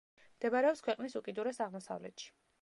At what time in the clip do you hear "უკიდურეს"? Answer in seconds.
1.21-1.61